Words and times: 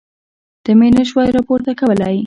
نه 0.65 0.71
مې 0.79 1.03
شوای 1.09 1.29
راپورته 1.37 1.71
کولی. 1.79 2.15